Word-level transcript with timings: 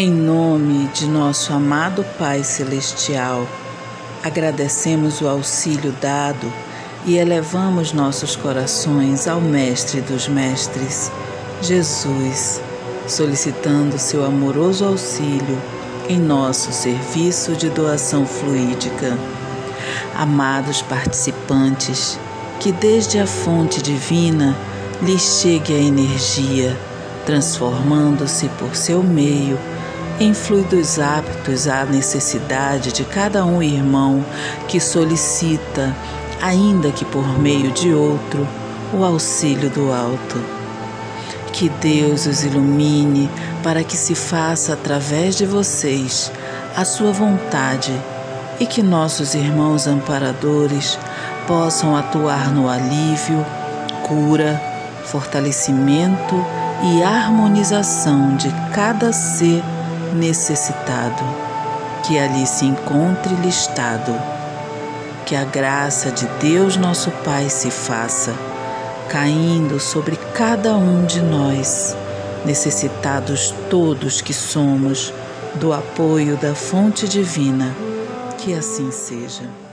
Em 0.00 0.12
nome 0.12 0.86
de 0.94 1.08
nosso 1.08 1.52
amado 1.52 2.04
Pai 2.16 2.44
Celestial, 2.44 3.44
agradecemos 4.22 5.20
o 5.20 5.26
auxílio 5.26 5.90
dado 6.00 6.52
e 7.04 7.16
elevamos 7.16 7.92
nossos 7.92 8.36
corações 8.36 9.26
ao 9.26 9.40
Mestre 9.40 10.00
dos 10.00 10.28
Mestres, 10.28 11.10
Jesus, 11.60 12.60
solicitando 13.08 13.98
seu 13.98 14.24
amoroso 14.24 14.84
auxílio 14.84 15.60
em 16.08 16.20
nosso 16.20 16.70
serviço 16.70 17.56
de 17.56 17.68
doação 17.68 18.24
fluídica. 18.24 19.18
Amados 20.14 20.80
participantes, 20.80 22.20
que 22.60 22.70
desde 22.70 23.18
a 23.18 23.26
fonte 23.26 23.82
divina 23.82 24.56
lhes 25.02 25.40
chegue 25.42 25.74
a 25.74 25.80
energia, 25.80 26.78
transformando-se 27.26 28.48
por 28.60 28.76
seu 28.76 29.02
meio 29.02 29.58
em 30.20 30.34
fluidos 30.34 30.98
aptos 30.98 31.68
à 31.68 31.84
necessidade 31.84 32.92
de 32.92 33.04
cada 33.04 33.44
um 33.44 33.62
irmão 33.62 34.24
que 34.66 34.80
solicita, 34.80 35.94
ainda 36.42 36.90
que 36.90 37.04
por 37.04 37.38
meio 37.38 37.70
de 37.70 37.92
outro, 37.92 38.46
o 38.92 39.04
auxílio 39.04 39.70
do 39.70 39.92
alto. 39.92 40.42
Que 41.52 41.68
Deus 41.68 42.26
os 42.26 42.44
ilumine 42.44 43.30
para 43.62 43.84
que 43.84 43.96
se 43.96 44.14
faça 44.14 44.72
através 44.72 45.36
de 45.36 45.46
vocês 45.46 46.32
a 46.76 46.84
sua 46.84 47.12
vontade 47.12 47.92
e 48.60 48.66
que 48.66 48.82
nossos 48.82 49.34
irmãos 49.34 49.86
amparadores 49.86 50.98
possam 51.46 51.96
atuar 51.96 52.52
no 52.52 52.68
alívio, 52.68 53.44
cura, 54.02 54.60
fortalecimento 55.04 56.44
e 56.82 57.02
harmonização 57.02 58.36
de 58.36 58.52
cada 58.72 59.12
ser 59.12 59.62
necessitado, 60.14 61.22
que 62.06 62.18
ali 62.18 62.46
se 62.46 62.64
encontre 62.64 63.34
listado. 63.36 64.12
Que 65.26 65.36
a 65.36 65.44
graça 65.44 66.10
de 66.10 66.26
Deus 66.40 66.76
nosso 66.76 67.10
Pai 67.24 67.50
se 67.50 67.70
faça, 67.70 68.34
caindo 69.08 69.78
sobre 69.78 70.16
cada 70.34 70.74
um 70.76 71.04
de 71.04 71.20
nós, 71.20 71.94
necessitados 72.44 73.54
todos 73.68 74.20
que 74.20 74.32
somos 74.32 75.12
do 75.56 75.72
apoio 75.72 76.36
da 76.36 76.54
fonte 76.54 77.08
divina. 77.08 77.74
Que 78.38 78.54
assim 78.54 78.90
seja. 78.90 79.67